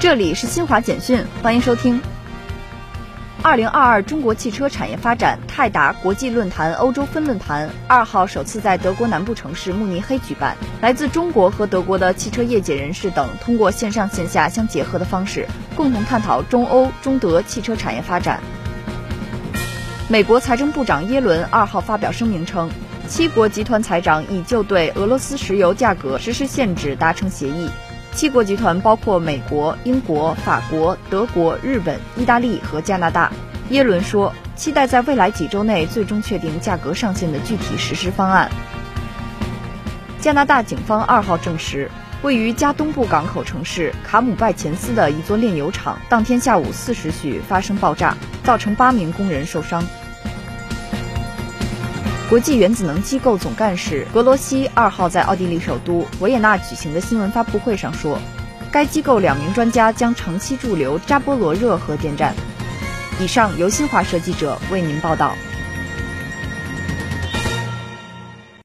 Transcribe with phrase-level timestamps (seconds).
[0.00, 2.00] 这里是新华简讯，欢迎收听。
[3.42, 10.56] 二零二二中国汽车产业发展泰达国际论坛欧洲分论坛二号首次在德国南部城市慕尼黑举办。
[10.80, 15.46] 来自中国和德国的汽车业界人士等，通过线上线下相结合的方式，
[15.76, 18.40] 共同探讨中欧、中德汽车产业发展。
[20.08, 22.70] 美国财政部长耶伦二号发表声明称，
[23.06, 27.68] 七国集团财长已就对俄罗斯石油价格实施限制达成协议。
[28.12, 33.32] 七国集团包括美国、英国、法国、德国、日本、意大利和加拿大。
[33.70, 38.50] 耶伦说，期待在未来几周内最终确定价格上限的具体实施方案。
[40.20, 41.88] 加拿大警方二号证实，
[42.22, 49.82] 位于加东部港口城市卡姆拜前斯的一座炼油厂，当天下午四时许发生爆炸，造成八名工人受伤。
[52.30, 58.20] 国际原子能机构总干事格罗西二号在奥地利首都维也纳举行的新闻发布会上说，
[58.70, 62.32] 该机构两名专家将长期驻留扎波罗热核电站。
[63.20, 65.34] 以上由新华社记者为您报道。